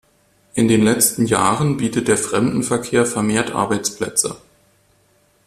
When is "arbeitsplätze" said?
3.51-4.35